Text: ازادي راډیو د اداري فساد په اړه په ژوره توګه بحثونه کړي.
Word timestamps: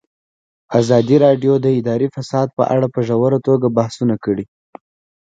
ازادي 0.79 1.15
راډیو 1.25 1.53
د 1.61 1.65
اداري 1.79 2.07
فساد 2.15 2.47
په 2.57 2.63
اړه 2.75 2.87
په 2.93 2.99
ژوره 3.07 3.39
توګه 3.47 3.67
بحثونه 3.77 4.15
کړي. 4.25 4.45